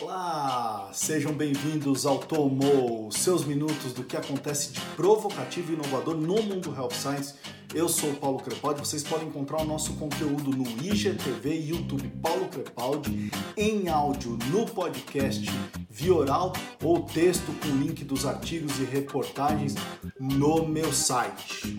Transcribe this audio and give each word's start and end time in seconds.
Olá, 0.00 0.90
sejam 0.92 1.32
bem-vindos 1.32 2.06
ao 2.06 2.18
Tomo, 2.18 3.10
seus 3.10 3.44
minutos 3.44 3.92
do 3.92 4.04
que 4.04 4.16
acontece 4.16 4.72
de 4.72 4.80
provocativo 4.94 5.72
e 5.72 5.74
inovador 5.74 6.14
no 6.16 6.40
mundo 6.40 6.72
Health 6.72 6.92
Science. 6.92 7.34
Eu 7.74 7.88
sou 7.88 8.10
o 8.10 8.14
Paulo 8.14 8.38
Crepaldi, 8.38 8.78
vocês 8.78 9.02
podem 9.02 9.26
encontrar 9.26 9.60
o 9.60 9.64
nosso 9.64 9.94
conteúdo 9.94 10.52
no 10.52 10.64
IGTV 10.84 11.52
YouTube 11.52 12.08
Paulo 12.22 12.46
Crepaldi, 12.46 13.32
em 13.56 13.88
áudio 13.88 14.38
no 14.52 14.66
podcast 14.66 15.44
via 15.90 16.14
oral 16.14 16.52
ou 16.80 17.02
texto 17.02 17.52
com 17.60 17.68
link 17.76 18.04
dos 18.04 18.24
artigos 18.24 18.78
e 18.78 18.84
reportagens 18.84 19.74
no 20.20 20.64
meu 20.64 20.92
site. 20.92 21.76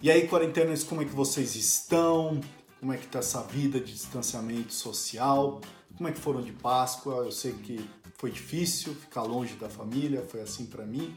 E 0.00 0.10
aí, 0.10 0.26
quarentenas, 0.26 0.82
como 0.82 1.02
é 1.02 1.04
que 1.04 1.14
vocês 1.14 1.54
estão? 1.56 2.40
Como 2.80 2.90
é 2.92 2.96
que 2.96 3.06
tá 3.06 3.18
essa 3.18 3.42
vida 3.42 3.78
de 3.78 3.92
distanciamento 3.92 4.72
social? 4.72 5.60
Como 5.98 6.08
é 6.08 6.12
que 6.12 6.20
foram 6.20 6.40
de 6.40 6.52
Páscoa? 6.52 7.24
Eu 7.24 7.32
sei 7.32 7.50
que 7.54 7.84
foi 8.18 8.30
difícil 8.30 8.94
ficar 8.94 9.22
longe 9.22 9.56
da 9.56 9.68
família, 9.68 10.22
foi 10.22 10.40
assim 10.40 10.64
para 10.64 10.86
mim, 10.86 11.16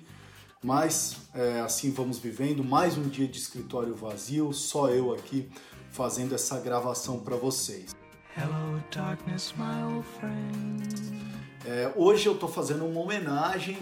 mas 0.63 1.17
é, 1.35 1.59
assim 1.59 1.91
vamos 1.91 2.17
vivendo. 2.17 2.63
Mais 2.63 2.98
um 2.98 3.03
dia 3.03 3.27
de 3.27 3.38
escritório 3.38 3.94
vazio, 3.94 4.52
só 4.52 4.89
eu 4.89 5.13
aqui 5.13 5.48
fazendo 5.91 6.34
essa 6.34 6.59
gravação 6.59 7.20
para 7.20 7.36
vocês. 7.36 7.95
Hello, 8.36 8.84
darkness, 8.91 9.53
é, 11.63 11.94
hoje 11.95 12.25
eu 12.25 12.34
estou 12.34 12.50
fazendo 12.50 12.84
uma 12.84 13.02
homenagem 13.02 13.75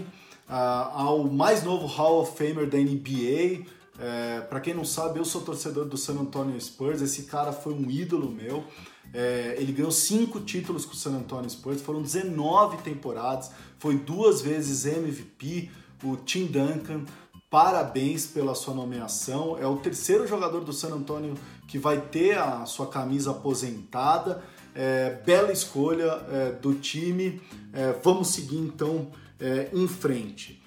uh, 0.49 0.91
ao 0.93 1.23
mais 1.23 1.63
novo 1.63 1.85
Hall 1.85 2.23
of 2.23 2.37
Famer 2.37 2.69
da 2.69 2.77
NBA. 2.77 3.65
É, 4.01 4.41
para 4.41 4.59
quem 4.59 4.73
não 4.73 4.83
sabe, 4.83 5.19
eu 5.19 5.25
sou 5.25 5.41
torcedor 5.41 5.85
do 5.85 5.95
San 5.95 6.19
Antonio 6.19 6.59
Spurs. 6.59 7.01
Esse 7.01 7.23
cara 7.23 7.53
foi 7.53 7.73
um 7.73 7.89
ídolo 7.89 8.29
meu. 8.29 8.65
É, 9.13 9.55
ele 9.57 9.71
ganhou 9.71 9.91
cinco 9.91 10.39
títulos 10.39 10.85
com 10.85 10.93
o 10.93 10.95
San 10.95 11.11
Antonio 11.11 11.49
Spurs, 11.49 11.81
foram 11.81 12.01
19 12.01 12.77
temporadas, 12.83 13.51
foi 13.79 13.95
duas 13.95 14.41
vezes 14.41 14.85
MVP, 14.85 15.69
o 16.03 16.15
Tim 16.17 16.45
Duncan. 16.45 17.05
Parabéns 17.49 18.27
pela 18.27 18.53
sua 18.53 18.75
nomeação. 18.75 19.57
É 19.57 19.65
o 19.65 19.77
terceiro 19.77 20.27
jogador 20.27 20.61
do 20.61 20.71
San 20.71 20.89
Antonio 20.89 21.33
que 21.67 21.79
vai 21.79 21.99
ter 21.99 22.37
a 22.37 22.65
sua 22.65 22.87
camisa 22.87 23.31
aposentada. 23.31 24.43
É, 24.75 25.19
bela 25.25 25.51
escolha 25.51 26.21
é, 26.31 26.51
do 26.51 26.75
time. 26.75 27.41
É, 27.73 27.93
vamos 28.03 28.27
seguir 28.29 28.57
então 28.57 29.07
é, 29.39 29.69
em 29.73 29.87
frente. 29.87 30.61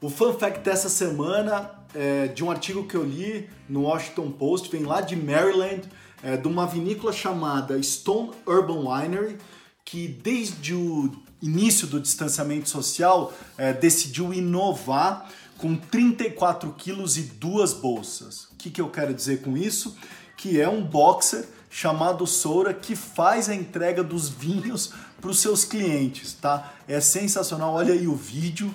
O 0.00 0.08
fun 0.08 0.32
fact 0.32 0.60
dessa 0.60 0.88
semana 0.88 1.70
é 1.94 2.28
de 2.28 2.42
um 2.42 2.50
artigo 2.50 2.86
que 2.86 2.94
eu 2.94 3.04
li 3.04 3.48
no 3.68 3.82
Washington 3.82 4.30
Post, 4.30 4.70
vem 4.70 4.84
lá 4.84 5.00
de 5.00 5.16
Maryland 5.16 5.88
é, 6.24 6.36
de 6.38 6.48
uma 6.48 6.66
vinícola 6.66 7.12
chamada 7.12 7.80
Stone 7.82 8.30
Urban 8.46 8.88
Winery, 8.88 9.36
que 9.84 10.08
desde 10.08 10.74
o 10.74 11.12
início 11.42 11.86
do 11.86 12.00
distanciamento 12.00 12.68
social 12.70 13.32
é, 13.58 13.74
decidiu 13.74 14.32
inovar 14.32 15.30
com 15.58 15.76
34 15.76 16.72
quilos 16.72 17.18
e 17.18 17.22
duas 17.22 17.74
bolsas. 17.74 18.44
O 18.52 18.56
que, 18.56 18.70
que 18.70 18.80
eu 18.80 18.88
quero 18.88 19.12
dizer 19.12 19.42
com 19.42 19.56
isso? 19.56 19.96
Que 20.36 20.58
é 20.58 20.68
um 20.68 20.82
boxer 20.82 21.46
chamado 21.68 22.26
Soura 22.26 22.72
que 22.72 22.96
faz 22.96 23.48
a 23.48 23.54
entrega 23.54 24.02
dos 24.02 24.28
vinhos 24.28 24.92
para 25.20 25.30
os 25.30 25.40
seus 25.40 25.64
clientes, 25.64 26.32
tá? 26.32 26.72
É 26.88 27.00
sensacional. 27.00 27.74
Olha 27.74 27.92
aí 27.92 28.06
o 28.06 28.14
vídeo. 28.14 28.74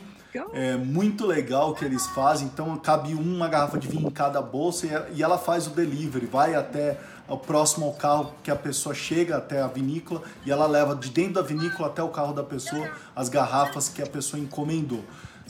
É 0.53 0.77
muito 0.77 1.25
legal 1.25 1.72
o 1.72 1.73
que 1.73 1.83
eles 1.83 2.05
fazem. 2.08 2.47
Então 2.47 2.75
cabe 2.77 3.14
uma 3.16 3.47
garrafa 3.47 3.80
de 3.80 3.88
vinho 3.88 4.08
em 4.08 4.11
cada 4.11 4.42
bolsa 4.42 5.09
e 5.14 5.23
ela 5.23 5.39
faz 5.39 5.66
o 5.66 5.72
delivery, 5.72 6.27
vai 6.27 6.53
até 6.53 7.00
próximo 7.38 7.85
ao 7.85 7.94
carro 7.94 8.33
que 8.44 8.49
a 8.49 8.55
pessoa 8.55 8.95
chega 8.95 9.38
até 9.38 9.61
a 9.61 9.67
vinícola 9.67 10.22
e 10.45 10.52
ela 10.52 10.66
leva 10.66 10.95
de 10.95 11.09
dentro 11.09 11.33
da 11.33 11.41
vinícola 11.41 11.88
até 11.88 12.02
o 12.02 12.09
carro 12.09 12.33
da 12.33 12.44
pessoa 12.44 12.89
as 13.16 13.30
garrafas 13.30 13.89
que 13.89 14.02
a 14.02 14.08
pessoa 14.08 14.41
encomendou. 14.41 15.03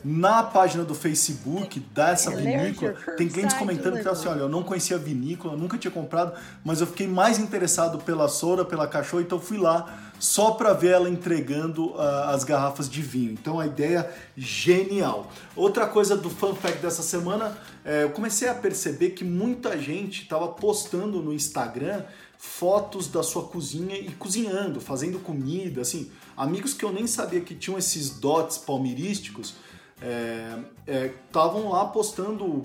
Na 0.03 0.43
página 0.43 0.83
do 0.83 0.95
Facebook 0.95 1.79
dessa 1.93 2.31
vinícola, 2.35 2.93
tem 3.17 3.27
clientes 3.27 3.57
comentando 3.57 4.01
que 4.01 4.07
assim, 4.07 4.27
olha, 4.27 4.41
eu 4.41 4.49
não 4.49 4.63
conhecia 4.63 4.95
a 4.95 4.99
vinícola, 4.99 5.57
nunca 5.57 5.77
tinha 5.77 5.91
comprado, 5.91 6.33
mas 6.63 6.81
eu 6.81 6.87
fiquei 6.87 7.07
mais 7.07 7.37
interessado 7.37 7.97
pela 7.99 8.27
Soura, 8.27 8.63
pela 8.63 8.87
cachorra, 8.87 9.23
então 9.23 9.39
fui 9.39 9.57
lá 9.57 10.09
só 10.19 10.51
para 10.51 10.73
ver 10.73 10.91
ela 10.91 11.09
entregando 11.09 11.91
uh, 11.91 11.99
as 12.27 12.43
garrafas 12.43 12.89
de 12.89 13.01
vinho. 13.01 13.31
Então 13.31 13.59
a 13.59 13.65
ideia 13.65 14.09
genial. 14.35 15.31
Outra 15.55 15.87
coisa 15.87 16.15
do 16.15 16.29
fun 16.29 16.53
fact 16.53 16.79
dessa 16.79 17.01
semana, 17.01 17.57
é, 17.85 18.03
eu 18.03 18.09
comecei 18.11 18.47
a 18.49 18.53
perceber 18.53 19.11
que 19.11 19.23
muita 19.23 19.77
gente 19.77 20.23
estava 20.23 20.47
postando 20.49 21.21
no 21.21 21.33
Instagram 21.33 22.03
fotos 22.37 23.07
da 23.07 23.21
sua 23.21 23.43
cozinha 23.43 23.97
e 23.97 24.11
cozinhando, 24.11 24.79
fazendo 24.79 25.19
comida, 25.19 25.81
assim, 25.81 26.09
amigos 26.37 26.73
que 26.73 26.85
eu 26.85 26.91
nem 26.91 27.05
sabia 27.05 27.41
que 27.41 27.53
tinham 27.53 27.77
esses 27.77 28.11
dots 28.11 28.57
palmeirísticos 28.57 29.55
estavam 29.99 31.61
é, 31.61 31.65
é, 31.65 31.69
lá 31.69 31.85
postando 31.85 32.63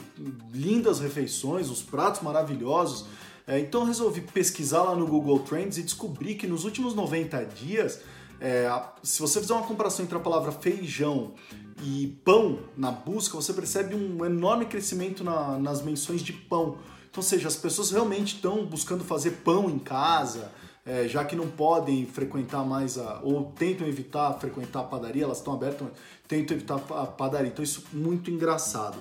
lindas 0.53 1.01
refeições, 1.01 1.71
os 1.71 1.83
pratos 1.83 2.21
maravilhosos. 2.21 3.07
É, 3.47 3.59
então 3.59 3.85
resolvi 3.85 4.23
pesquisar 4.23 4.83
lá 4.83 4.95
no 4.95 5.07
Google 5.07 5.41
Trends 5.41 5.77
e 5.77 5.83
descobri 5.83 6.35
que 6.35 6.47
nos 6.47 6.65
últimos 6.65 6.95
90 6.95 7.45
dias, 7.47 8.01
é, 8.41 8.71
se 9.03 9.21
você 9.21 9.41
fizer 9.41 9.53
uma 9.53 9.67
comparação 9.67 10.05
entre 10.05 10.17
a 10.17 10.21
palavra 10.21 10.51
feijão 10.51 11.35
e 11.83 12.19
pão 12.25 12.61
na 12.77 12.91
busca, 12.91 13.37
você 13.37 13.53
percebe 13.53 13.95
um 13.95 14.25
enorme 14.25 14.65
crescimento 14.65 15.23
na, 15.23 15.59
nas 15.59 15.83
menções 15.83 16.23
de 16.23 16.33
pão. 16.33 16.79
Então, 17.11 17.23
ou 17.23 17.23
seja, 17.23 17.49
as 17.49 17.57
pessoas 17.57 17.91
realmente 17.91 18.37
estão 18.37 18.65
buscando 18.65 19.05
fazer 19.05 19.33
pão 19.45 19.69
em 19.69 19.79
casa, 19.79 20.51
é, 20.87 21.07
já 21.07 21.25
que 21.25 21.37
não 21.37 21.49
podem 21.49 22.07
frequentar 22.07 22.65
mais 22.65 22.99
a, 22.99 23.21
ou 23.23 23.53
tentam 23.57 23.87
evitar 23.87 24.33
frequentar 24.35 24.81
a 24.81 24.85
padaria, 24.85 25.25
elas 25.25 25.39
estão 25.39 25.55
abertas, 25.55 25.89
tentam 26.29 26.57
evitar 26.57 26.77
a 26.77 27.07
padaria. 27.07 27.49
Então 27.49 27.63
isso 27.63 27.85
é 27.93 27.97
muito 27.97 28.31
engraçado. 28.31 28.99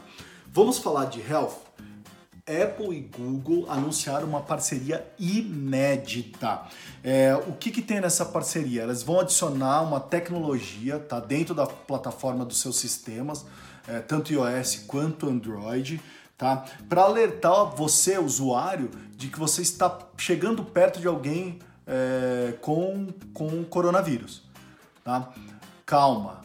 Vamos 0.48 0.78
falar 0.78 1.06
de 1.06 1.20
health. 1.20 1.58
Apple 2.46 2.98
e 2.98 3.00
Google 3.00 3.72
anunciaram 3.72 4.28
uma 4.28 4.42
parceria 4.42 5.08
inédita. 5.18 6.64
É, 7.02 7.34
o 7.48 7.54
que, 7.54 7.72
que 7.72 7.82
tem 7.82 8.02
nessa 8.02 8.26
parceria? 8.26 8.82
Elas 8.82 9.02
vão 9.02 9.22
adicionar 9.22 9.82
uma 9.82 10.02
tecnologia 10.02 11.00
tá, 11.00 11.22
dentro 11.22 11.56
da 11.56 11.66
plataforma 11.66 12.44
dos 12.44 12.60
seus 12.60 12.76
sistemas, 12.76 13.46
é, 13.88 14.00
tanto 14.00 14.34
iOS 14.34 14.84
quanto 14.86 15.30
Android, 15.30 16.02
tá, 16.38 16.66
para 16.90 17.04
alertar 17.04 17.74
você, 17.78 18.18
usuário, 18.18 18.92
de 19.16 19.30
que 19.30 19.40
você 19.40 19.62
está 19.62 19.98
chegando 20.18 20.66
perto 20.66 21.00
de 21.00 21.08
alguém 21.08 21.60
é, 21.88 22.56
com, 22.60 23.08
com 23.34 23.64
coronavírus. 23.64 24.44
Tá? 25.02 25.32
Calma. 25.86 26.43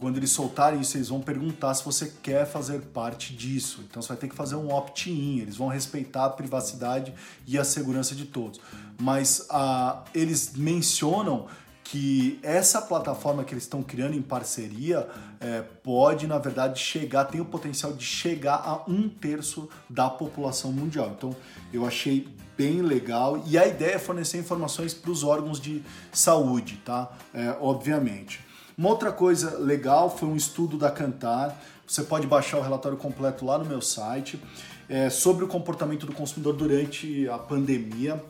Quando 0.00 0.16
eles 0.16 0.30
soltarem 0.30 0.80
isso, 0.80 0.96
eles 0.96 1.08
vão 1.08 1.20
perguntar 1.20 1.74
se 1.74 1.84
você 1.84 2.12
quer 2.22 2.46
fazer 2.46 2.80
parte 2.82 3.34
disso. 3.34 3.84
Então 3.90 4.00
você 4.00 4.06
vai 4.06 4.16
ter 4.16 4.28
que 4.28 4.34
fazer 4.36 4.54
um 4.54 4.72
opt-in. 4.72 5.40
Eles 5.40 5.56
vão 5.56 5.66
respeitar 5.66 6.26
a 6.26 6.30
privacidade 6.30 7.12
e 7.44 7.58
a 7.58 7.64
segurança 7.64 8.14
de 8.14 8.26
todos. 8.26 8.60
Mas 8.96 9.44
ah, 9.50 10.04
eles 10.14 10.52
mencionam 10.54 11.48
que 11.82 12.38
essa 12.44 12.80
plataforma 12.80 13.42
que 13.42 13.52
eles 13.52 13.64
estão 13.64 13.82
criando 13.82 14.14
em 14.14 14.22
parceria 14.22 15.08
é, 15.40 15.62
pode, 15.62 16.28
na 16.28 16.38
verdade, 16.38 16.78
chegar, 16.78 17.24
tem 17.24 17.40
o 17.40 17.44
potencial 17.44 17.92
de 17.92 18.04
chegar 18.04 18.56
a 18.56 18.84
um 18.88 19.08
terço 19.08 19.68
da 19.90 20.08
população 20.08 20.70
mundial. 20.70 21.12
Então, 21.16 21.34
eu 21.72 21.84
achei 21.84 22.28
bem 22.56 22.82
legal 22.82 23.42
e 23.44 23.58
a 23.58 23.66
ideia 23.66 23.94
é 23.94 23.98
fornecer 23.98 24.38
informações 24.38 24.94
para 24.94 25.10
os 25.10 25.24
órgãos 25.24 25.60
de 25.60 25.82
saúde, 26.12 26.80
tá? 26.84 27.10
É, 27.34 27.56
obviamente. 27.60 28.46
Uma 28.78 28.90
outra 28.90 29.10
coisa 29.10 29.58
legal 29.58 30.08
foi 30.08 30.28
um 30.28 30.36
estudo 30.36 30.78
da 30.78 30.88
Cantar. 30.88 31.60
Você 31.84 32.04
pode 32.04 32.28
baixar 32.28 32.58
o 32.58 32.62
relatório 32.62 32.96
completo 32.96 33.44
lá 33.44 33.58
no 33.58 33.64
meu 33.64 33.80
site 33.80 34.40
é, 34.88 35.10
sobre 35.10 35.44
o 35.44 35.48
comportamento 35.48 36.06
do 36.06 36.12
consumidor 36.12 36.54
durante 36.54 37.28
a 37.28 37.38
pandemia 37.38 38.22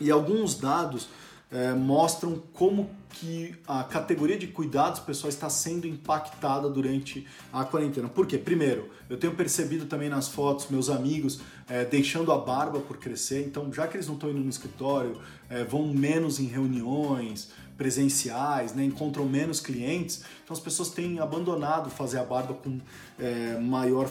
e 0.00 0.10
alguns 0.10 0.54
dados 0.54 1.10
é, 1.52 1.74
mostram 1.74 2.42
como 2.54 2.88
que 3.10 3.54
a 3.66 3.84
categoria 3.84 4.38
de 4.38 4.46
cuidados 4.46 5.00
pessoais 5.00 5.34
está 5.34 5.50
sendo 5.50 5.86
impactada 5.86 6.70
durante 6.70 7.26
a 7.52 7.62
quarentena. 7.62 8.08
Por 8.08 8.26
quê? 8.26 8.38
Primeiro, 8.38 8.88
eu 9.10 9.18
tenho 9.18 9.34
percebido 9.34 9.84
também 9.84 10.08
nas 10.08 10.28
fotos 10.28 10.68
meus 10.70 10.88
amigos 10.88 11.40
é, 11.68 11.84
deixando 11.84 12.32
a 12.32 12.38
barba 12.38 12.80
por 12.80 12.96
crescer, 12.96 13.44
então 13.44 13.70
já 13.70 13.86
que 13.86 13.96
eles 13.96 14.06
não 14.06 14.14
estão 14.14 14.30
indo 14.30 14.40
no 14.40 14.48
escritório, 14.48 15.20
é, 15.50 15.62
vão 15.62 15.86
menos 15.88 16.40
em 16.40 16.46
reuniões 16.46 17.50
presenciais, 17.78 18.74
né, 18.74 18.84
encontram 18.84 19.24
menos 19.24 19.60
clientes, 19.60 20.22
então 20.44 20.54
as 20.54 20.60
pessoas 20.60 20.90
têm 20.90 21.20
abandonado 21.20 21.88
fazer 21.88 22.18
a 22.18 22.24
barba 22.24 22.52
com 22.52 22.78
é, 23.18 23.58
maior 23.58 24.10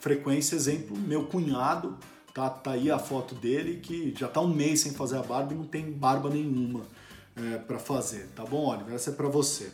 frequência. 0.00 0.56
Exemplo, 0.56 0.98
meu 0.98 1.26
cunhado 1.26 1.96
Tá, 2.34 2.48
tá 2.48 2.70
aí 2.72 2.90
a 2.90 2.98
foto 2.98 3.34
dele 3.34 3.80
que 3.80 4.14
já 4.16 4.26
tá 4.26 4.40
um 4.40 4.48
mês 4.48 4.80
sem 4.80 4.92
fazer 4.92 5.18
a 5.18 5.22
barba 5.22 5.52
e 5.52 5.56
não 5.56 5.66
tem 5.66 5.92
barba 5.92 6.30
nenhuma 6.30 6.80
é, 7.36 7.58
para 7.58 7.78
fazer, 7.78 8.28
tá 8.34 8.42
bom, 8.42 8.70
Oliver? 8.70 8.94
Essa 8.94 9.10
é 9.10 9.12
para 9.12 9.28
você. 9.28 9.70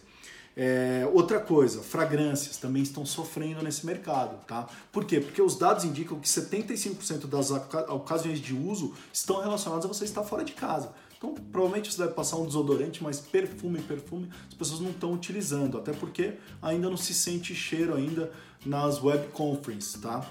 É, 0.61 1.09
outra 1.13 1.39
coisa, 1.39 1.85
fragrâncias 1.85 2.57
também 2.57 2.83
estão 2.83 3.07
sofrendo 3.07 3.63
nesse 3.63 3.87
mercado, 3.87 4.45
tá? 4.45 4.67
Por 4.91 5.05
quê? 5.05 5.21
Porque 5.21 5.41
os 5.41 5.57
dados 5.57 5.85
indicam 5.85 6.19
que 6.19 6.27
75% 6.27 7.29
das 7.29 7.53
ocasiões 7.53 8.41
de 8.41 8.55
uso 8.55 8.93
estão 9.13 9.41
relacionadas 9.41 9.85
a 9.85 9.89
você 9.89 10.05
estar 10.05 10.25
fora 10.25 10.45
de 10.45 10.51
casa. 10.55 10.93
Então, 11.17 11.33
provavelmente 11.53 11.93
você 11.93 12.03
deve 12.03 12.13
passar 12.13 12.39
um 12.39 12.45
desodorante, 12.45 13.05
mas 13.05 13.21
perfume, 13.21 13.81
perfume, 13.81 14.29
as 14.49 14.55
pessoas 14.55 14.81
não 14.81 14.91
estão 14.91 15.13
utilizando, 15.13 15.79
até 15.79 15.93
porque 15.93 16.35
ainda 16.61 16.91
não 16.91 16.97
se 16.97 17.15
sente 17.15 17.55
cheiro 17.55 17.95
ainda 17.95 18.33
nas 18.67 19.01
web 19.01 19.29
conferences, 19.29 20.01
tá? 20.01 20.29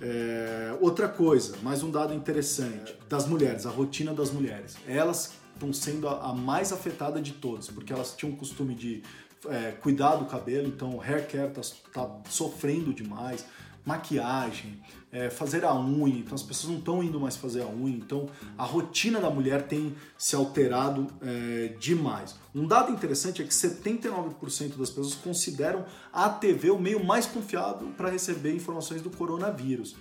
É, 0.00 0.74
outra 0.80 1.06
coisa, 1.06 1.58
mais 1.62 1.82
um 1.82 1.90
dado 1.90 2.14
interessante, 2.14 2.96
das 3.10 3.26
mulheres, 3.26 3.66
a 3.66 3.70
rotina 3.70 4.14
das 4.14 4.30
mulheres. 4.30 4.78
Elas 4.86 5.32
estão 5.52 5.72
sendo 5.72 6.08
a, 6.08 6.30
a 6.30 6.34
mais 6.34 6.72
afetada 6.72 7.20
de 7.20 7.32
todas, 7.32 7.68
porque 7.68 7.92
elas 7.92 8.14
tinham 8.14 8.34
o 8.34 8.36
costume 8.36 8.74
de 8.74 9.02
é, 9.48 9.72
cuidar 9.72 10.16
do 10.16 10.24
cabelo, 10.24 10.66
então 10.66 11.00
hair 11.00 11.26
care 11.28 11.48
está 11.48 11.62
tá 11.92 12.20
sofrendo 12.28 12.92
demais 12.92 13.44
maquiagem, 13.86 14.82
é, 15.12 15.30
fazer 15.30 15.64
a 15.64 15.72
unha, 15.72 16.18
então 16.18 16.34
as 16.34 16.42
pessoas 16.42 16.72
não 16.72 16.80
estão 16.80 17.02
indo 17.04 17.20
mais 17.20 17.36
fazer 17.36 17.62
a 17.62 17.68
unha, 17.68 17.96
então 17.96 18.28
a 18.58 18.64
rotina 18.64 19.20
da 19.20 19.30
mulher 19.30 19.68
tem 19.68 19.94
se 20.18 20.34
alterado 20.34 21.06
é, 21.22 21.68
demais. 21.78 22.34
Um 22.52 22.66
dado 22.66 22.92
interessante 22.92 23.40
é 23.40 23.44
que 23.44 23.54
79% 23.54 24.76
das 24.76 24.90
pessoas 24.90 25.14
consideram 25.14 25.84
a 26.12 26.28
TV 26.28 26.70
o 26.70 26.78
meio 26.80 27.02
mais 27.02 27.26
confiável 27.26 27.88
para 27.96 28.10
receber 28.10 28.52
informações 28.52 29.00
do 29.00 29.08
coronavírus. 29.08 29.94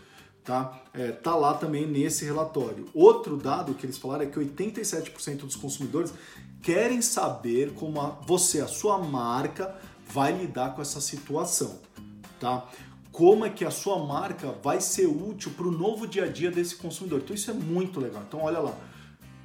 Tá? 0.45 0.79
É, 0.93 1.11
tá 1.11 1.35
lá 1.35 1.55
também 1.55 1.87
nesse 1.87 2.23
relatório. 2.23 2.87
Outro 2.93 3.35
dado 3.35 3.73
que 3.73 3.85
eles 3.85 3.97
falaram 3.97 4.23
é 4.23 4.27
que 4.27 4.39
87% 4.39 5.39
dos 5.39 5.55
consumidores 5.55 6.13
querem 6.61 7.01
saber 7.01 7.73
como 7.73 7.99
a, 7.99 8.09
você, 8.25 8.61
a 8.61 8.67
sua 8.67 8.99
marca, 8.99 9.75
vai 10.07 10.31
lidar 10.31 10.75
com 10.75 10.81
essa 10.81 11.01
situação. 11.01 11.79
Tá? 12.39 12.67
como 13.15 13.45
é 13.45 13.49
que 13.49 13.63
a 13.63 13.71
sua 13.71 13.97
marca 13.97 14.51
vai 14.61 14.81
ser 14.81 15.05
útil 15.05 15.49
para 15.55 15.65
o 15.65 15.71
novo 15.71 16.05
dia 16.05 16.25
a 16.25 16.27
dia 16.27 16.51
desse 16.51 16.75
consumidor. 16.75 17.21
Então 17.23 17.33
isso 17.33 17.49
é 17.49 17.53
muito 17.53 17.97
legal. 17.97 18.21
Então 18.27 18.41
olha 18.41 18.59
lá, 18.59 18.77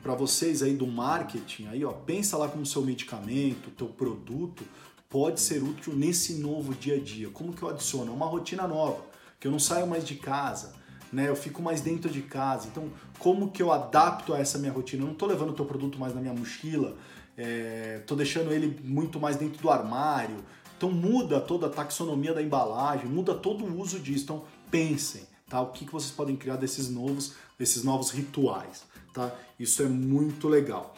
para 0.02 0.12
vocês 0.12 0.60
aí 0.60 0.74
do 0.74 0.88
marketing, 0.88 1.68
aí 1.68 1.84
ó, 1.84 1.92
pensa 1.92 2.36
lá 2.36 2.48
como 2.48 2.66
seu 2.66 2.82
medicamento, 2.82 3.70
teu 3.70 3.86
produto 3.86 4.64
pode 5.08 5.40
ser 5.40 5.62
útil 5.62 5.94
nesse 5.94 6.34
novo 6.34 6.74
dia 6.74 6.96
a 6.96 6.98
dia. 6.98 7.30
Como 7.30 7.52
que 7.52 7.62
eu 7.62 7.68
adiciono? 7.68 8.12
Uma 8.12 8.26
rotina 8.26 8.66
nova, 8.66 9.04
que 9.38 9.46
eu 9.46 9.52
não 9.52 9.60
saio 9.60 9.86
mais 9.86 10.04
de 10.04 10.16
casa, 10.16 10.74
né? 11.12 11.28
Eu 11.28 11.36
fico 11.36 11.62
mais 11.62 11.80
dentro 11.80 12.10
de 12.10 12.22
casa. 12.22 12.68
Então, 12.68 12.90
como 13.18 13.50
que 13.50 13.62
eu 13.62 13.72
adapto 13.72 14.32
a 14.32 14.38
essa 14.38 14.58
minha 14.58 14.72
rotina? 14.72 15.02
Eu 15.02 15.06
não 15.06 15.12
estou 15.12 15.28
levando 15.28 15.50
o 15.50 15.54
teu 15.54 15.64
produto 15.64 15.98
mais 15.98 16.14
na 16.14 16.20
minha 16.20 16.34
mochila, 16.34 16.96
estou 17.36 18.16
é, 18.16 18.18
deixando 18.18 18.52
ele 18.52 18.80
muito 18.84 19.18
mais 19.18 19.36
dentro 19.36 19.60
do 19.62 19.70
armário, 19.70 20.36
então 20.76 20.90
muda 20.90 21.40
toda 21.40 21.66
a 21.66 21.70
taxonomia 21.70 22.32
da 22.32 22.42
embalagem, 22.42 23.06
muda 23.06 23.34
todo 23.34 23.64
o 23.64 23.80
uso 23.80 23.98
disso. 23.98 24.24
Então 24.24 24.44
pensem, 24.70 25.22
tá? 25.48 25.60
O 25.60 25.72
que, 25.72 25.84
que 25.84 25.92
vocês 25.92 26.10
podem 26.10 26.36
criar 26.36 26.56
desses 26.56 26.88
novos, 26.88 27.34
desses 27.58 27.84
novos 27.84 28.10
rituais, 28.10 28.84
tá? 29.12 29.34
Isso 29.58 29.82
é 29.82 29.86
muito 29.86 30.48
legal. 30.48 30.94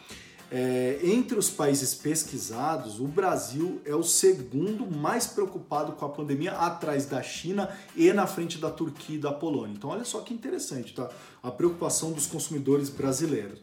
É, 0.54 0.98
entre 1.02 1.38
os 1.38 1.48
países 1.48 1.94
pesquisados, 1.94 3.00
o 3.00 3.06
Brasil 3.06 3.80
é 3.86 3.94
o 3.94 4.02
segundo 4.02 4.86
mais 4.86 5.26
preocupado 5.26 5.92
com 5.92 6.04
a 6.04 6.10
pandemia, 6.10 6.52
atrás 6.52 7.06
da 7.06 7.22
China 7.22 7.70
e 7.96 8.12
na 8.12 8.26
frente 8.26 8.58
da 8.58 8.70
Turquia 8.70 9.16
e 9.16 9.18
da 9.18 9.32
Polônia. 9.32 9.72
Então, 9.74 9.88
olha 9.88 10.04
só 10.04 10.20
que 10.20 10.34
interessante, 10.34 10.92
tá? 10.92 11.08
A 11.42 11.50
preocupação 11.50 12.12
dos 12.12 12.26
consumidores 12.26 12.90
brasileiros. 12.90 13.60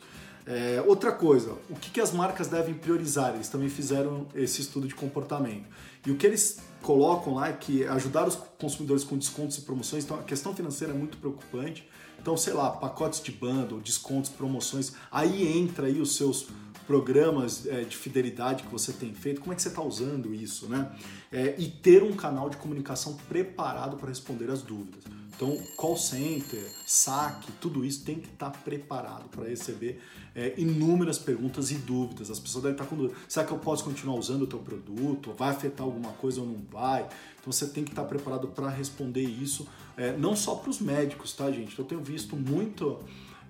É, 0.47 0.83
outra 0.87 1.11
coisa, 1.11 1.55
o 1.69 1.75
que, 1.75 1.91
que 1.91 2.01
as 2.01 2.11
marcas 2.11 2.47
devem 2.47 2.73
priorizar? 2.73 3.35
Eles 3.35 3.49
também 3.49 3.69
fizeram 3.69 4.25
esse 4.33 4.61
estudo 4.61 4.87
de 4.87 4.95
comportamento. 4.95 5.67
E 6.03 6.09
o 6.09 6.15
que 6.15 6.25
eles 6.25 6.57
colocam 6.81 7.35
lá 7.35 7.49
é 7.49 7.53
que 7.53 7.85
ajudar 7.85 8.27
os 8.27 8.35
consumidores 8.57 9.03
com 9.03 9.15
descontos 9.15 9.59
e 9.59 9.61
promoções, 9.61 10.05
então 10.05 10.17
a 10.17 10.23
questão 10.23 10.55
financeira 10.55 10.91
é 10.91 10.97
muito 10.97 11.17
preocupante. 11.17 11.87
Então, 12.19 12.35
sei 12.35 12.53
lá, 12.53 12.71
pacotes 12.71 13.21
de 13.21 13.31
bundle, 13.31 13.79
descontos, 13.79 14.31
promoções, 14.31 14.93
aí 15.11 15.55
entra 15.55 15.85
aí 15.85 16.01
os 16.01 16.15
seus 16.15 16.47
programas 16.89 17.67
é, 17.67 17.83
de 17.83 17.95
fidelidade 17.95 18.63
que 18.63 18.71
você 18.71 18.91
tem 18.91 19.13
feito, 19.13 19.41
como 19.41 19.53
é 19.53 19.55
que 19.55 19.61
você 19.61 19.67
está 19.67 19.83
usando 19.83 20.33
isso, 20.33 20.67
né? 20.67 20.91
É, 21.31 21.53
e 21.59 21.67
ter 21.67 22.01
um 22.01 22.13
canal 22.13 22.49
de 22.49 22.57
comunicação 22.57 23.13
preparado 23.29 23.95
para 23.95 24.09
responder 24.09 24.49
as 24.49 24.63
dúvidas. 24.63 25.03
Então, 25.35 25.55
call 25.77 25.95
center, 25.95 26.67
saque, 26.87 27.51
tudo 27.61 27.85
isso 27.85 28.03
tem 28.03 28.15
que 28.15 28.27
estar 28.27 28.49
tá 28.49 28.57
preparado 28.57 29.29
para 29.29 29.47
receber 29.47 30.01
é, 30.33 30.55
inúmeras 30.57 31.19
perguntas 31.19 31.69
e 31.69 31.75
dúvidas. 31.75 32.31
As 32.31 32.39
pessoas 32.39 32.63
devem 32.63 32.75
estar 32.75 32.87
com 32.87 32.95
dúvida. 32.95 33.15
Será 33.27 33.45
que 33.45 33.53
eu 33.53 33.59
posso 33.59 33.83
continuar 33.83 34.15
usando 34.17 34.41
o 34.41 34.47
teu 34.47 34.57
produto? 34.57 35.31
Vai 35.37 35.51
afetar 35.51 35.85
alguma 35.85 36.13
coisa 36.13 36.41
ou 36.41 36.47
não 36.47 36.59
vai? 36.71 37.03
Então, 37.39 37.53
você 37.53 37.67
tem 37.67 37.83
que 37.83 37.91
estar 37.91 38.01
tá 38.01 38.07
preparado 38.07 38.47
para 38.47 38.67
responder 38.67 39.21
isso, 39.21 39.67
é, 39.95 40.17
não 40.17 40.35
só 40.35 40.55
para 40.55 40.71
os 40.71 40.79
médicos, 40.79 41.33
tá, 41.33 41.51
gente? 41.51 41.77
Eu 41.77 41.85
tenho 41.85 42.01
visto 42.01 42.35
muito 42.35 42.99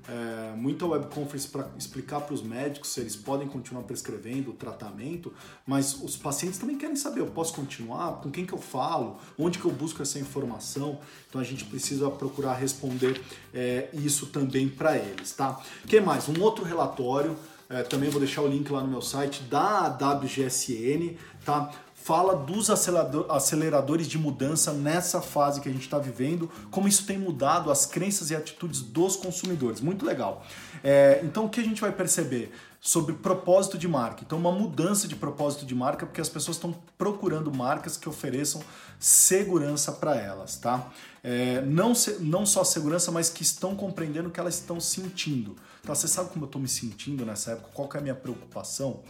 é, 0.10 0.56
muita 0.56 0.88
web 0.88 1.06
conference 1.14 1.48
para 1.48 1.70
explicar 1.78 2.22
para 2.22 2.34
os 2.34 2.42
médicos 2.42 2.90
se 2.90 3.00
eles 3.00 3.16
podem 3.16 3.48
continuar 3.48 3.84
prescrevendo 3.84 4.50
o 4.50 4.54
tratamento, 4.54 5.32
mas 5.68 6.02
os 6.02 6.18
pacientes 6.18 6.58
também 6.58 6.78
querem 6.78 6.96
saber, 6.96 7.20
eu 7.20 7.28
posso 7.28 7.54
continuar? 7.54 8.14
Com 8.14 8.32
quem 8.32 8.46
que 8.46 8.54
eu 8.54 8.58
falo? 8.58 9.18
Onde 9.38 9.60
que 9.60 9.66
eu 9.66 9.72
busco 9.72 10.02
essa 10.02 10.18
informação? 10.18 11.00
Então 11.30 11.40
a 11.40 11.44
gente 11.44 11.64
precisa 11.66 12.10
procurar 12.10 12.56
responder 12.56 13.22
é, 13.54 13.90
isso 13.94 14.28
também 14.28 14.68
para 14.68 14.98
eles, 14.98 15.32
tá? 15.34 15.62
que 15.88 16.02
mais? 16.02 16.28
Um 16.28 16.42
outro 16.42 16.66
relatório, 16.66 17.38
é, 17.70 17.84
também 17.84 18.10
vou 18.10 18.20
deixar 18.20 18.42
o 18.42 18.48
link 18.48 18.68
lá 18.72 18.82
no 18.82 18.88
meu 18.88 19.02
site, 19.02 19.44
da 19.44 19.88
WGSN, 19.90 21.16
tá? 21.46 21.72
Fala 22.10 22.36
dos 22.36 22.72
aceleradores 22.72 24.08
de 24.08 24.18
mudança 24.18 24.74
nessa 24.74 25.22
fase 25.22 25.62
que 25.62 25.70
a 25.70 25.72
gente 25.72 25.84
está 25.84 26.00
vivendo, 26.00 26.50
como 26.72 26.88
isso 26.88 27.06
tem 27.06 27.20
mudado 27.20 27.70
as 27.70 27.86
crenças 27.86 28.32
e 28.32 28.36
atitudes 28.36 28.82
dos 28.82 29.16
consumidores. 29.16 29.80
Muito 29.80 30.04
legal. 30.04 30.44
É, 30.84 31.22
então, 31.24 31.46
o 31.46 31.50
que 31.50 31.60
a 31.60 31.64
gente 31.64 31.80
vai 31.80 31.92
perceber? 31.92 32.52
Sobre 32.82 33.14
propósito 33.14 33.78
de 33.78 33.88
marca. 33.88 34.24
Então, 34.26 34.40
uma 34.40 34.52
mudança 34.52 35.08
de 35.08 35.16
propósito 35.16 35.68
de 35.68 35.76
marca, 35.76 36.08
porque 36.08 36.20
as 36.20 36.30
pessoas 36.30 36.58
estão 36.58 36.74
procurando 36.98 37.54
marcas 37.54 37.96
que 37.96 38.10
ofereçam 38.10 38.64
segurança 39.00 39.92
para 39.92 40.16
elas, 40.16 40.58
tá? 40.58 40.90
É, 41.24 41.62
não, 41.62 41.94
se, 41.94 42.14
não 42.22 42.44
só 42.44 42.64
segurança, 42.64 43.12
mas 43.12 43.30
que 43.30 43.44
estão 43.44 43.76
compreendendo 43.76 44.30
o 44.30 44.32
que 44.32 44.40
elas 44.40 44.56
estão 44.56 44.80
sentindo. 44.80 45.56
Tá? 45.84 45.94
Você 45.94 46.08
sabe 46.08 46.30
como 46.32 46.46
eu 46.46 46.48
estou 46.48 46.60
me 46.60 46.68
sentindo 46.68 47.24
nessa 47.24 47.52
época? 47.52 47.70
Qual 47.72 47.88
é 47.94 47.98
a 48.00 48.02
minha 48.02 48.16
preocupação? 48.16 49.04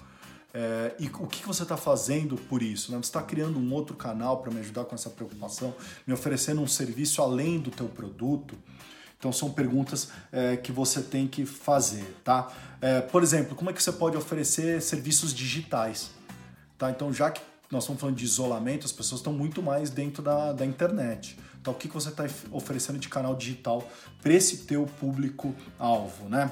É, 0.53 0.95
e 0.99 1.07
o 1.07 1.27
que 1.27 1.45
você 1.45 1.63
está 1.63 1.77
fazendo 1.77 2.35
por 2.35 2.63
isso? 2.63 2.91
Né? 2.91 2.97
Você 2.97 3.09
está 3.09 3.21
criando 3.21 3.59
um 3.59 3.73
outro 3.73 3.95
canal 3.95 4.37
para 4.41 4.51
me 4.51 4.59
ajudar 4.59 4.85
com 4.85 4.95
essa 4.95 5.09
preocupação, 5.09 5.75
me 6.07 6.13
oferecendo 6.13 6.61
um 6.61 6.67
serviço 6.67 7.21
além 7.21 7.59
do 7.59 7.69
teu 7.69 7.87
produto? 7.87 8.57
Então 9.17 9.31
são 9.33 9.51
perguntas 9.51 10.09
é, 10.31 10.55
que 10.55 10.71
você 10.71 11.01
tem 11.01 11.27
que 11.27 11.45
fazer, 11.45 12.15
tá? 12.23 12.51
É, 12.79 13.01
por 13.01 13.21
exemplo, 13.21 13.53
como 13.53 13.69
é 13.69 13.73
que 13.73 13.83
você 13.83 13.91
pode 13.91 14.15
oferecer 14.15 14.81
serviços 14.81 15.33
digitais? 15.33 16.11
Tá? 16.77 16.89
Então 16.89 17.13
já 17.13 17.29
que 17.29 17.41
nós 17.69 17.83
estamos 17.83 17.99
falando 17.99 18.15
de 18.15 18.23
isolamento, 18.23 18.85
as 18.85 18.93
pessoas 18.93 19.19
estão 19.19 19.33
muito 19.33 19.61
mais 19.61 19.89
dentro 19.89 20.23
da, 20.23 20.53
da 20.53 20.65
internet. 20.65 21.37
Então 21.59 21.73
o 21.73 21.75
que, 21.75 21.89
que 21.89 21.93
você 21.93 22.09
está 22.09 22.25
oferecendo 22.51 22.97
de 22.97 23.09
canal 23.09 23.35
digital 23.35 23.87
para 24.21 24.33
esse 24.33 24.59
teu 24.59 24.85
público-alvo, 24.99 26.29
né? 26.29 26.49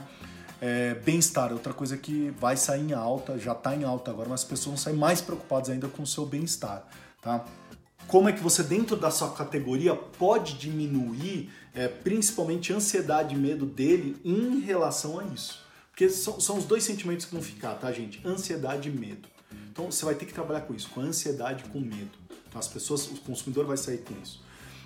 É, 0.60 0.96
bem-estar, 0.96 1.54
outra 1.54 1.74
coisa 1.74 1.96
que 1.98 2.34
vai 2.40 2.58
sair 2.58 2.82
em 2.82 2.94
alta, 2.94 3.38
já 3.38 3.52
está 3.52 3.76
em 3.76 3.84
alta 3.84 4.10
agora, 4.10 4.28
mas 4.28 4.42
as 4.42 4.48
pessoas 4.48 4.66
vão 4.66 4.78
sair 4.78 4.96
mais 4.96 5.22
preocupadas 5.22 5.70
ainda 5.70 5.88
com 5.88 6.02
o 6.02 6.08
seu 6.08 6.26
bem-estar, 6.26 6.88
tá? 7.22 7.46
Como 8.08 8.30
é 8.30 8.32
que 8.32 8.42
você, 8.42 8.64
dentro 8.64 8.96
da 8.96 9.12
sua 9.12 9.32
categoria, 9.34 9.94
pode 9.94 10.58
diminuir 10.58 11.52
é, 11.76 11.88
principalmente 11.88 12.72
ansiedade 12.72 13.36
e 13.36 13.38
medo 13.38 13.66
dele 13.66 14.16
em 14.24 14.60
relação 14.60 15.20
a 15.20 15.26
isso? 15.26 15.62
Porque 15.90 16.10
são, 16.10 16.40
são 16.40 16.58
os 16.58 16.66
dois 16.66 16.84
sentimentos 16.84 17.26
que 17.26 17.34
vão 17.34 17.42
ficar, 17.42 17.74
tá, 17.76 17.92
gente? 17.92 18.26
Ansiedade 18.26 18.88
e 18.88 18.92
medo. 18.92 19.28
Então 19.72 19.92
você 19.92 20.06
vai 20.06 20.16
ter 20.16 20.26
que 20.26 20.34
trabalhar 20.34 20.62
com 20.62 20.74
isso, 20.74 20.90
com 20.90 21.02
ansiedade 21.02 21.66
e 21.66 21.70
com 21.70 21.80
medo. 21.80 22.18
Então 22.48 22.60
as 22.60 22.68
pessoas, 22.68 23.06
o 23.08 23.16
consumidor 23.18 23.66
vai 23.66 23.78
sair 23.78 23.98
com 24.00 24.14
isso. 24.24 24.42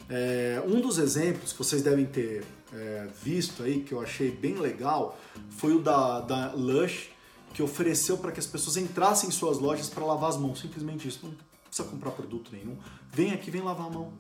É, 0.10 0.62
um 0.66 0.82
dos 0.82 0.98
exemplos 0.98 1.54
que 1.54 1.60
vocês 1.60 1.84
devem 1.84 2.06
ter 2.06 2.44
é, 2.74 3.08
visto 3.24 3.64
aí, 3.64 3.82
que 3.82 3.94
eu 3.94 4.02
achei 4.02 4.32
bem 4.32 4.56
legal, 4.56 5.18
foi 5.50 5.76
o 5.76 5.80
da, 5.80 6.22
da 6.22 6.54
Lush, 6.54 7.10
que 7.54 7.62
ofereceu 7.62 8.18
para 8.18 8.32
que 8.32 8.40
as 8.40 8.46
pessoas 8.46 8.78
entrassem 8.78 9.30
em 9.30 9.32
suas 9.32 9.60
lojas 9.60 9.90
para 9.90 10.06
lavar 10.06 10.30
as 10.30 10.38
mãos. 10.38 10.60
Simplesmente 10.60 11.08
isso. 11.08 11.20
Não 11.24 11.36
precisa 11.66 11.88
comprar 11.88 12.12
produto 12.12 12.52
nenhum. 12.52 12.78
Vem 13.12 13.32
aqui, 13.32 13.52
vem 13.52 13.62
lavar 13.62 13.88
a 13.88 13.90
mão. 13.90 14.14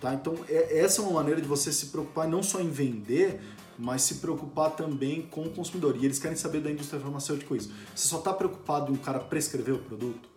Tá? 0.00 0.14
Então, 0.14 0.34
é, 0.48 0.78
essa 0.78 1.00
é 1.00 1.04
uma 1.04 1.12
maneira 1.12 1.40
de 1.40 1.48
você 1.48 1.72
se 1.72 1.86
preocupar 1.86 2.28
não 2.28 2.42
só 2.42 2.60
em 2.60 2.70
vender, 2.70 3.40
mas 3.78 4.02
se 4.02 4.16
preocupar 4.16 4.70
também 4.70 5.22
com 5.22 5.42
o 5.42 5.50
consumidor. 5.50 5.96
E 5.96 6.04
eles 6.04 6.18
querem 6.18 6.36
saber 6.36 6.60
da 6.60 6.70
indústria 6.70 7.00
farmacêutica 7.00 7.54
isso. 7.56 7.72
Você 7.94 8.08
só 8.08 8.18
está 8.18 8.32
preocupado 8.32 8.92
em 8.92 8.94
um 8.94 8.98
cara 8.98 9.20
prescrever 9.20 9.74
o 9.74 9.78
produto? 9.78 10.28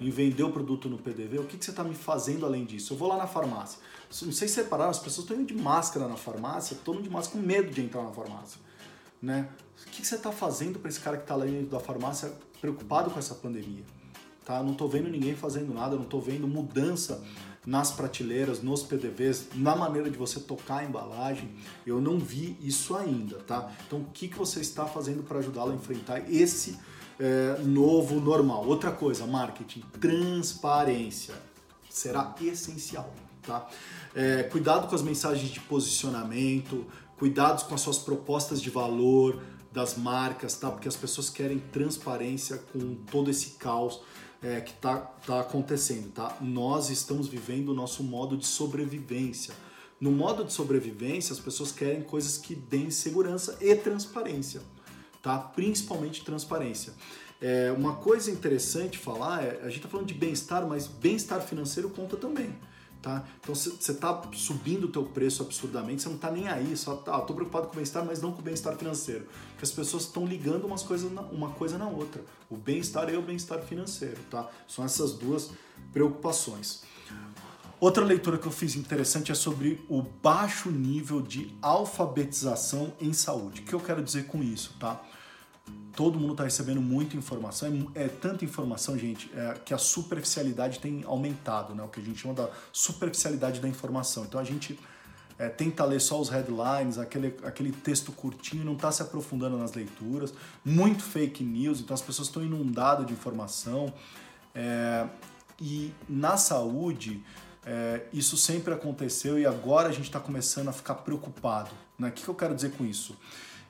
Em 0.00 0.10
vender 0.10 0.42
o 0.42 0.50
produto 0.50 0.88
no 0.88 0.98
PDV? 0.98 1.38
O 1.38 1.44
que, 1.44 1.56
que 1.56 1.64
você 1.64 1.70
está 1.70 1.84
me 1.84 1.94
fazendo 1.94 2.44
além 2.44 2.64
disso? 2.64 2.94
Eu 2.94 2.96
vou 2.96 3.08
lá 3.08 3.16
na 3.16 3.26
farmácia. 3.26 3.78
Não 4.22 4.32
sei 4.32 4.48
se 4.48 4.54
separaram, 4.54 4.90
as 4.90 4.98
pessoas 4.98 5.24
estão 5.24 5.36
indo 5.36 5.54
de 5.54 5.60
máscara 5.60 6.08
na 6.08 6.16
farmácia, 6.16 6.74
estão 6.74 7.00
de 7.00 7.08
máscara 7.08 7.40
com 7.40 7.46
medo 7.46 7.70
de 7.70 7.80
entrar 7.80 8.02
na 8.02 8.10
farmácia. 8.10 8.60
Né? 9.20 9.48
O 9.86 9.90
que 9.90 10.04
você 10.04 10.16
está 10.16 10.32
fazendo 10.32 10.78
para 10.78 10.88
esse 10.88 11.00
cara 11.00 11.16
que 11.16 11.22
está 11.22 11.36
lá 11.36 11.44
dentro 11.44 11.66
da 11.66 11.80
farmácia 11.80 12.32
preocupado 12.60 13.10
com 13.10 13.18
essa 13.18 13.34
pandemia? 13.34 13.84
tá? 14.44 14.62
Não 14.62 14.74
tô 14.74 14.88
vendo 14.88 15.08
ninguém 15.08 15.34
fazendo 15.34 15.72
nada, 15.72 15.96
não 15.96 16.04
tô 16.04 16.20
vendo 16.20 16.46
mudança 16.46 17.22
nas 17.64 17.92
prateleiras, 17.92 18.60
nos 18.60 18.82
PDVs, 18.82 19.46
na 19.54 19.76
maneira 19.76 20.10
de 20.10 20.18
você 20.18 20.40
tocar 20.40 20.78
a 20.78 20.84
embalagem. 20.84 21.48
Eu 21.86 22.00
não 22.00 22.18
vi 22.18 22.56
isso 22.60 22.96
ainda, 22.96 23.38
tá? 23.38 23.70
Então, 23.86 24.00
o 24.00 24.04
que, 24.12 24.28
que 24.28 24.36
você 24.36 24.60
está 24.60 24.84
fazendo 24.84 25.22
para 25.22 25.38
ajudá-lo 25.38 25.72
a 25.72 25.74
enfrentar 25.74 26.28
esse 26.30 26.76
é, 27.18 27.58
novo 27.62 28.20
normal? 28.20 28.66
Outra 28.66 28.90
coisa, 28.90 29.26
marketing, 29.26 29.80
transparência 30.00 31.34
será 31.88 32.34
essencial, 32.40 33.12
tá? 33.42 33.68
É, 34.14 34.42
cuidado 34.44 34.88
com 34.88 34.94
as 34.94 35.02
mensagens 35.02 35.50
de 35.50 35.60
posicionamento, 35.60 36.86
cuidados 37.18 37.62
com 37.62 37.74
as 37.74 37.80
suas 37.80 37.98
propostas 37.98 38.60
de 38.60 38.70
valor 38.70 39.42
das 39.70 39.96
marcas, 39.96 40.56
tá? 40.56 40.70
Porque 40.70 40.88
as 40.88 40.96
pessoas 40.96 41.30
querem 41.30 41.58
transparência 41.58 42.58
com 42.72 42.94
todo 43.10 43.30
esse 43.30 43.50
caos 43.52 44.00
é, 44.42 44.60
que 44.60 44.72
está 44.72 44.96
tá 44.98 45.40
acontecendo, 45.40 46.10
tá? 46.12 46.36
Nós 46.40 46.90
estamos 46.90 47.28
vivendo 47.28 47.70
o 47.70 47.74
nosso 47.74 48.02
modo 48.02 48.36
de 48.36 48.46
sobrevivência. 48.46 49.54
No 50.00 50.10
modo 50.10 50.44
de 50.44 50.52
sobrevivência, 50.52 51.32
as 51.32 51.38
pessoas 51.38 51.70
querem 51.70 52.02
coisas 52.02 52.36
que 52.36 52.54
deem 52.54 52.90
segurança 52.90 53.56
e 53.60 53.74
transparência, 53.76 54.60
tá? 55.22 55.38
Principalmente 55.38 56.24
transparência. 56.24 56.92
É, 57.40 57.72
uma 57.72 57.94
coisa 57.94 58.30
interessante 58.30 58.98
falar 58.98 59.42
é, 59.42 59.60
a 59.62 59.66
gente 59.66 59.78
está 59.78 59.88
falando 59.88 60.06
de 60.06 60.14
bem-estar, 60.14 60.66
mas 60.66 60.86
bem-estar 60.86 61.40
financeiro 61.40 61.88
conta 61.90 62.16
também. 62.16 62.54
Tá? 63.00 63.24
Então 63.40 63.52
você 63.52 63.70
está 63.70 64.22
subindo 64.32 64.84
o 64.84 64.88
teu 64.88 65.02
preço 65.02 65.42
absurdamente, 65.42 66.02
você 66.02 66.08
não 66.08 66.14
está 66.14 66.30
nem 66.30 66.46
aí, 66.46 66.76
só 66.76 66.94
tá, 66.94 67.20
tô 67.22 67.34
preocupado 67.34 67.66
com 67.66 67.72
o 67.72 67.74
bem-estar, 67.74 68.04
mas 68.04 68.22
não 68.22 68.30
com 68.30 68.38
o 68.38 68.42
bem-estar 68.42 68.76
financeiro. 68.76 69.26
Porque 69.50 69.64
as 69.64 69.72
pessoas 69.72 70.04
estão 70.04 70.24
ligando 70.24 70.64
umas 70.66 70.84
coisas 70.84 71.10
na, 71.10 71.22
uma 71.22 71.50
coisa 71.50 71.76
na 71.76 71.88
outra. 71.88 72.22
O 72.48 72.56
bem-estar 72.56 73.12
e 73.12 73.16
o 73.16 73.22
bem-estar 73.22 73.60
financeiro, 73.62 74.18
tá? 74.30 74.48
São 74.68 74.84
essas 74.84 75.14
duas 75.14 75.50
preocupações. 75.92 76.84
Outra 77.82 78.04
leitura 78.04 78.38
que 78.38 78.46
eu 78.46 78.52
fiz 78.52 78.76
interessante 78.76 79.32
é 79.32 79.34
sobre 79.34 79.84
o 79.88 80.02
baixo 80.02 80.70
nível 80.70 81.20
de 81.20 81.52
alfabetização 81.60 82.92
em 83.00 83.12
saúde. 83.12 83.60
O 83.60 83.64
que 83.64 83.72
eu 83.72 83.80
quero 83.80 84.00
dizer 84.00 84.28
com 84.28 84.40
isso, 84.40 84.76
tá? 84.78 85.02
todo 85.96 86.16
mundo 86.16 86.30
está 86.30 86.44
recebendo 86.44 86.80
muita 86.80 87.16
informação. 87.16 87.90
É, 87.96 88.04
é 88.04 88.08
tanta 88.08 88.44
informação, 88.44 88.96
gente, 88.96 89.28
é, 89.34 89.54
que 89.64 89.74
a 89.74 89.78
superficialidade 89.78 90.78
tem 90.78 91.02
aumentado, 91.02 91.74
né? 91.74 91.82
O 91.82 91.88
que 91.88 91.98
a 91.98 92.04
gente 92.04 92.20
chama 92.20 92.34
da 92.34 92.48
superficialidade 92.72 93.58
da 93.58 93.66
informação. 93.66 94.26
Então 94.26 94.38
a 94.40 94.44
gente 94.44 94.78
é, 95.36 95.48
tenta 95.48 95.84
ler 95.84 96.00
só 96.00 96.20
os 96.20 96.28
headlines, 96.28 96.98
aquele, 96.98 97.36
aquele 97.42 97.72
texto 97.72 98.12
curtinho, 98.12 98.64
não 98.64 98.74
está 98.74 98.92
se 98.92 99.02
aprofundando 99.02 99.58
nas 99.58 99.72
leituras. 99.72 100.32
Muito 100.64 101.02
fake 101.02 101.42
news, 101.42 101.80
então 101.80 101.94
as 101.94 102.00
pessoas 102.00 102.28
estão 102.28 102.44
inundadas 102.44 103.04
de 103.04 103.12
informação. 103.12 103.92
É, 104.54 105.08
e 105.60 105.92
na 106.08 106.36
saúde, 106.36 107.24
é, 107.64 108.02
isso 108.12 108.36
sempre 108.36 108.74
aconteceu 108.74 109.38
e 109.38 109.46
agora 109.46 109.88
a 109.88 109.92
gente 109.92 110.04
está 110.04 110.18
começando 110.18 110.68
a 110.68 110.72
ficar 110.72 110.96
preocupado. 110.96 111.70
Né? 111.98 112.08
O 112.08 112.12
que, 112.12 112.22
que 112.22 112.28
eu 112.28 112.34
quero 112.34 112.54
dizer 112.54 112.72
com 112.72 112.84
isso? 112.84 113.16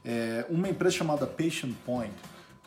É, 0.04 0.46
uma 0.48 0.68
empresa 0.68 0.96
chamada 0.96 1.26
Patient 1.26 1.74
Point 1.84 2.14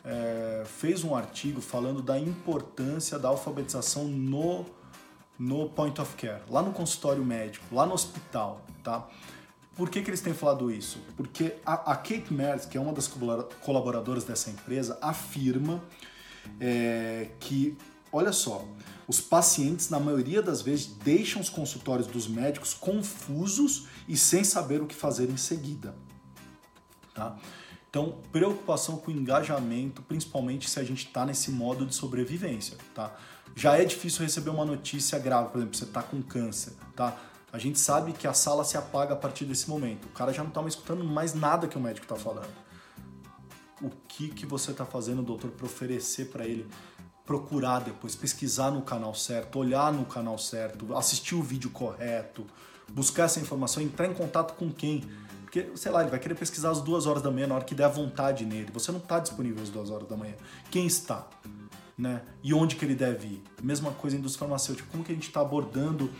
é, 0.04 0.62
fez 0.64 1.02
um 1.02 1.14
artigo 1.14 1.60
falando 1.60 2.00
da 2.00 2.18
importância 2.18 3.18
da 3.18 3.28
alfabetização 3.28 4.04
no, 4.04 4.64
no 5.38 5.68
point 5.68 6.00
of 6.00 6.14
care, 6.14 6.42
lá 6.48 6.62
no 6.62 6.72
consultório 6.72 7.24
médico, 7.24 7.74
lá 7.74 7.84
no 7.84 7.92
hospital, 7.92 8.64
tá? 8.82 9.06
Por 9.74 9.90
que, 9.90 10.00
que 10.00 10.08
eles 10.08 10.22
têm 10.22 10.32
falado 10.32 10.70
isso? 10.70 10.98
Porque 11.16 11.56
a, 11.66 11.92
a 11.92 11.96
Kate 11.96 12.32
Merz, 12.32 12.64
que 12.64 12.78
é 12.78 12.80
uma 12.80 12.94
das 12.94 13.06
colaboradoras 13.60 14.24
dessa 14.24 14.48
empresa, 14.48 14.98
afirma 15.02 15.82
é, 16.58 17.28
que, 17.38 17.76
olha 18.12 18.32
só, 18.32 18.64
os 19.08 19.20
pacientes, 19.20 19.88
na 19.88 20.00
maioria 20.00 20.42
das 20.42 20.62
vezes, 20.62 20.86
deixam 20.86 21.40
os 21.40 21.48
consultórios 21.48 22.06
dos 22.06 22.26
médicos 22.26 22.74
confusos 22.74 23.86
e 24.08 24.16
sem 24.16 24.42
saber 24.42 24.82
o 24.82 24.86
que 24.86 24.94
fazer 24.94 25.30
em 25.30 25.36
seguida. 25.36 25.94
Tá? 27.14 27.36
Então, 27.88 28.18
preocupação 28.30 28.98
com 28.98 29.10
o 29.10 29.14
engajamento, 29.14 30.02
principalmente 30.02 30.68
se 30.68 30.78
a 30.78 30.84
gente 30.84 31.06
está 31.06 31.24
nesse 31.24 31.50
modo 31.50 31.86
de 31.86 31.94
sobrevivência. 31.94 32.76
Tá? 32.94 33.16
Já 33.54 33.78
é 33.78 33.84
difícil 33.84 34.22
receber 34.22 34.50
uma 34.50 34.64
notícia 34.64 35.18
grave, 35.18 35.50
por 35.50 35.58
exemplo, 35.58 35.76
você 35.76 35.84
está 35.84 36.02
com 36.02 36.20
câncer. 36.20 36.74
Tá? 36.94 37.16
A 37.52 37.58
gente 37.58 37.78
sabe 37.78 38.12
que 38.12 38.26
a 38.26 38.34
sala 38.34 38.64
se 38.64 38.76
apaga 38.76 39.14
a 39.14 39.16
partir 39.16 39.44
desse 39.44 39.70
momento. 39.70 40.06
O 40.06 40.10
cara 40.10 40.32
já 40.32 40.42
não 40.42 40.50
está 40.50 40.60
mais 40.60 40.74
escutando 40.74 41.04
mais 41.04 41.32
nada 41.32 41.68
que 41.68 41.78
o 41.78 41.80
médico 41.80 42.04
está 42.04 42.16
falando. 42.16 42.52
O 43.80 43.90
que, 44.08 44.28
que 44.28 44.44
você 44.44 44.72
está 44.72 44.84
fazendo, 44.84 45.22
doutor, 45.22 45.50
para 45.52 45.64
oferecer 45.64 46.26
para 46.26 46.44
ele? 46.44 46.66
Procurar 47.26 47.80
depois, 47.80 48.14
pesquisar 48.14 48.70
no 48.70 48.82
canal 48.82 49.14
certo, 49.14 49.58
olhar 49.58 49.92
no 49.92 50.04
canal 50.04 50.38
certo, 50.38 50.96
assistir 50.96 51.34
o 51.34 51.42
vídeo 51.42 51.70
correto, 51.70 52.46
buscar 52.88 53.24
essa 53.24 53.40
informação, 53.40 53.82
entrar 53.82 54.06
em 54.06 54.14
contato 54.14 54.54
com 54.54 54.70
quem? 54.70 55.04
Porque, 55.42 55.66
sei 55.74 55.90
lá, 55.90 56.02
ele 56.02 56.10
vai 56.10 56.20
querer 56.20 56.34
pesquisar 56.34 56.70
às 56.70 56.80
duas 56.80 57.06
horas 57.06 57.22
da 57.22 57.30
manhã 57.30 57.46
na 57.46 57.56
hora 57.56 57.64
que 57.64 57.74
der 57.74 57.88
vontade 57.88 58.44
nele. 58.44 58.68
Você 58.72 58.92
não 58.92 58.98
está 58.98 59.18
disponível 59.18 59.62
às 59.62 59.70
duas 59.70 59.90
horas 59.90 60.08
da 60.08 60.16
manhã. 60.16 60.34
Quem 60.70 60.86
está? 60.86 61.26
Né? 61.98 62.22
E 62.42 62.52
onde 62.52 62.76
que 62.76 62.84
ele 62.84 62.94
deve 62.94 63.26
ir? 63.26 63.42
Mesma 63.62 63.90
coisa 63.90 64.16
em 64.16 64.18
indústria 64.18 64.40
farmacêutica. 64.40 64.88
Como 64.90 65.02
que 65.02 65.12
a 65.12 65.14
gente 65.14 65.28
está 65.28 65.40
abordando 65.40 66.10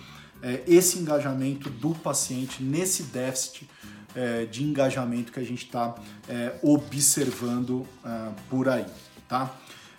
é, 0.42 0.62
esse 0.66 0.98
engajamento 0.98 1.68
do 1.70 1.94
paciente 1.94 2.62
nesse 2.62 3.04
déficit 3.04 3.68
é, 4.14 4.46
de 4.46 4.64
engajamento 4.64 5.30
que 5.30 5.38
a 5.38 5.44
gente 5.44 5.64
está 5.64 5.94
é, 6.28 6.58
observando 6.62 7.86
é, 8.04 8.32
por 8.48 8.68
aí, 8.68 8.86
tá? 9.28 9.54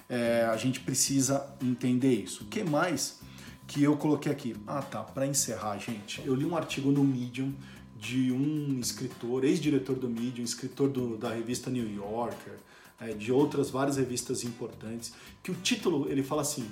É, 0.10 0.46
a 0.46 0.56
gente 0.56 0.80
precisa 0.80 1.46
entender 1.62 2.14
isso. 2.14 2.44
O 2.44 2.48
que 2.48 2.64
mais 2.64 3.20
que 3.68 3.84
eu 3.84 3.98
coloquei 3.98 4.32
aqui? 4.32 4.56
Ah, 4.66 4.82
tá. 4.82 5.04
Para 5.04 5.28
encerrar, 5.28 5.78
gente, 5.78 6.22
eu 6.26 6.34
li 6.34 6.46
um 6.46 6.56
artigo 6.56 6.92
no 6.92 7.04
Medium 7.04 7.54
de 8.00 8.32
um 8.32 8.80
escritor, 8.80 9.44
ex-diretor 9.44 9.96
do 9.96 10.10
Medium, 10.10 10.44
escritor 10.44 10.90
do, 10.90 11.18
da 11.18 11.34
revista 11.34 11.70
New 11.70 11.90
Yorker, 11.94 12.54
é, 13.00 13.14
de 13.14 13.32
outras 13.32 13.70
várias 13.70 13.98
revistas 13.98 14.44
importantes, 14.44 15.14
que 15.44 15.52
o 15.52 15.56
título 15.56 16.10
ele 16.10 16.24
fala 16.24 16.42
assim: 16.42 16.70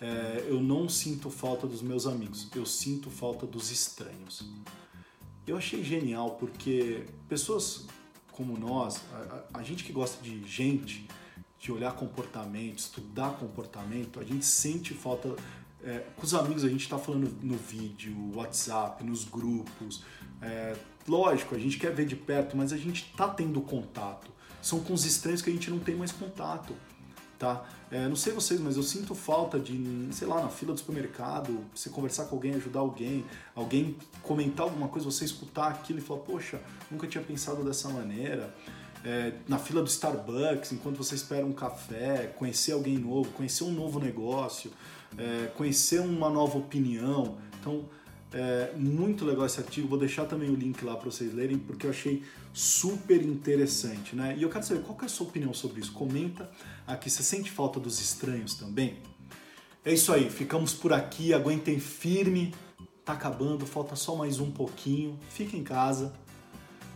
é, 0.00 0.44
Eu 0.48 0.60
não 0.60 0.88
sinto 0.88 1.30
falta 1.30 1.66
dos 1.66 1.82
meus 1.82 2.06
amigos, 2.06 2.48
eu 2.54 2.64
sinto 2.64 3.10
falta 3.10 3.46
dos 3.46 3.70
estranhos. 3.70 4.48
Eu 5.46 5.56
achei 5.56 5.82
genial 5.82 6.32
porque 6.32 7.06
pessoas 7.28 7.86
como 8.38 8.56
nós, 8.56 9.02
a, 9.12 9.58
a 9.58 9.62
gente 9.64 9.82
que 9.82 9.92
gosta 9.92 10.22
de 10.22 10.46
gente, 10.46 11.08
de 11.58 11.72
olhar 11.72 11.92
comportamento, 11.92 12.78
estudar 12.78 13.30
comportamento, 13.32 14.20
a 14.20 14.24
gente 14.24 14.44
sente 14.44 14.94
falta. 14.94 15.34
É, 15.82 16.04
com 16.16 16.24
os 16.24 16.34
amigos 16.34 16.64
a 16.64 16.68
gente 16.68 16.82
está 16.82 16.98
falando 16.98 17.32
no 17.40 17.56
vídeo, 17.56 18.14
WhatsApp, 18.34 19.04
nos 19.04 19.24
grupos, 19.24 20.02
é, 20.42 20.76
lógico, 21.06 21.54
a 21.54 21.58
gente 21.58 21.78
quer 21.78 21.94
ver 21.94 22.06
de 22.06 22.16
perto, 22.16 22.56
mas 22.56 22.72
a 22.72 22.76
gente 22.76 23.12
tá 23.16 23.28
tendo 23.28 23.60
contato. 23.60 24.30
São 24.60 24.80
com 24.80 24.92
os 24.92 25.04
estranhos 25.04 25.40
que 25.40 25.50
a 25.50 25.52
gente 25.52 25.70
não 25.70 25.78
tem 25.78 25.94
mais 25.94 26.12
contato. 26.12 26.74
Tá? 27.38 27.64
É, 27.88 28.08
não 28.08 28.16
sei 28.16 28.32
vocês, 28.32 28.60
mas 28.60 28.76
eu 28.76 28.82
sinto 28.82 29.14
falta 29.14 29.60
de, 29.60 30.08
sei 30.10 30.26
lá, 30.26 30.42
na 30.42 30.48
fila 30.48 30.72
do 30.72 30.78
supermercado, 30.80 31.64
você 31.72 31.88
conversar 31.88 32.24
com 32.24 32.34
alguém, 32.34 32.54
ajudar 32.54 32.80
alguém, 32.80 33.24
alguém 33.54 33.96
comentar 34.24 34.66
alguma 34.66 34.88
coisa, 34.88 35.08
você 35.08 35.24
escutar 35.24 35.68
aquilo 35.68 36.00
e 36.00 36.02
falar, 36.02 36.20
poxa, 36.20 36.60
nunca 36.90 37.06
tinha 37.06 37.22
pensado 37.22 37.62
dessa 37.64 37.88
maneira. 37.88 38.52
É, 39.04 39.32
na 39.46 39.58
fila 39.58 39.82
do 39.82 39.88
Starbucks, 39.88 40.72
enquanto 40.72 40.96
você 40.96 41.14
espera 41.14 41.46
um 41.46 41.52
café, 41.52 42.32
conhecer 42.36 42.72
alguém 42.72 42.98
novo, 42.98 43.30
conhecer 43.30 43.64
um 43.64 43.72
novo 43.72 44.00
negócio, 44.00 44.72
é, 45.16 45.46
conhecer 45.56 46.00
uma 46.00 46.28
nova 46.28 46.58
opinião. 46.58 47.38
Então, 47.60 47.84
é 48.32 48.72
muito 48.76 49.24
legal 49.24 49.46
esse 49.46 49.58
artigo, 49.58 49.88
vou 49.88 49.98
deixar 49.98 50.26
também 50.26 50.50
o 50.50 50.54
link 50.54 50.84
lá 50.84 50.96
para 50.96 51.10
vocês 51.10 51.32
lerem, 51.32 51.58
porque 51.58 51.86
eu 51.86 51.90
achei 51.90 52.22
super 52.52 53.22
interessante, 53.22 54.14
né? 54.14 54.34
E 54.36 54.42
eu 54.42 54.50
quero 54.50 54.64
saber 54.64 54.82
qual 54.82 54.98
é 55.00 55.04
a 55.04 55.08
sua 55.08 55.26
opinião 55.26 55.54
sobre 55.54 55.80
isso. 55.80 55.92
Comenta 55.92 56.50
aqui, 56.86 57.08
você 57.08 57.22
sente 57.22 57.50
falta 57.50 57.80
dos 57.80 58.00
estranhos 58.00 58.54
também? 58.54 58.98
É 59.84 59.94
isso 59.94 60.12
aí, 60.12 60.28
ficamos 60.28 60.74
por 60.74 60.92
aqui, 60.92 61.32
aguentem 61.32 61.78
firme, 61.78 62.52
tá 63.04 63.14
acabando, 63.14 63.64
falta 63.64 63.96
só 63.96 64.14
mais 64.14 64.38
um 64.38 64.50
pouquinho. 64.50 65.18
Fique 65.30 65.56
em 65.56 65.64
casa. 65.64 66.12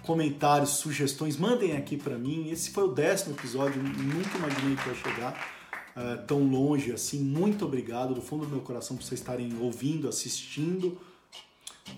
Comentários, 0.04 0.71
sugestões, 0.71 1.37
mandem 1.37 1.76
aqui 1.76 1.97
para 1.97 2.18
mim. 2.18 2.50
Esse 2.50 2.71
foi 2.71 2.85
o 2.85 2.88
décimo 2.88 3.35
episódio, 3.35 3.82
nunca 3.82 4.37
imaginei 4.37 4.76
que 4.76 4.88
ia 4.88 4.94
chegar 4.94 5.49
uh, 5.97 6.26
tão 6.26 6.42
longe 6.42 6.92
assim. 6.92 7.21
Muito 7.21 7.64
obrigado 7.64 8.14
do 8.14 8.21
fundo 8.21 8.44
do 8.44 8.50
meu 8.50 8.61
coração 8.61 8.97
por 8.97 9.04
vocês 9.04 9.21
estarem 9.21 9.56
ouvindo, 9.61 10.09
assistindo 10.09 10.99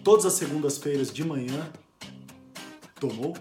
todas 0.03 0.27
as 0.27 0.35
segundas-feiras 0.35 1.13
de 1.13 1.25
manhã. 1.25 1.71
Tomou? 3.01 3.35